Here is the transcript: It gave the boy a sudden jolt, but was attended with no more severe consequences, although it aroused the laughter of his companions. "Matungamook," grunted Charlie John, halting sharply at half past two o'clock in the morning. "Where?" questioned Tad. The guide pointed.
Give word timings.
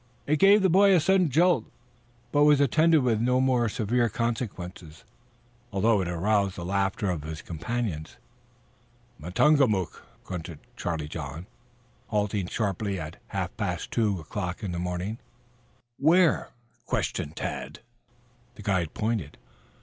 It 0.25 0.39
gave 0.39 0.63
the 0.63 0.67
boy 0.71 0.95
a 0.95 0.99
sudden 0.99 1.29
jolt, 1.29 1.63
but 2.31 2.43
was 2.43 2.59
attended 2.59 3.03
with 3.03 3.21
no 3.21 3.39
more 3.39 3.69
severe 3.69 4.09
consequences, 4.09 5.03
although 5.71 6.01
it 6.01 6.07
aroused 6.07 6.55
the 6.55 6.65
laughter 6.65 7.11
of 7.11 7.21
his 7.21 7.43
companions. 7.43 8.15
"Matungamook," 9.19 10.03
grunted 10.23 10.57
Charlie 10.75 11.07
John, 11.07 11.45
halting 12.07 12.47
sharply 12.47 12.99
at 12.99 13.17
half 13.27 13.55
past 13.57 13.91
two 13.91 14.19
o'clock 14.19 14.63
in 14.63 14.71
the 14.71 14.79
morning. 14.79 15.19
"Where?" 15.99 16.49
questioned 16.87 17.35
Tad. 17.35 17.81
The 18.55 18.63
guide 18.63 18.95
pointed. 18.95 19.37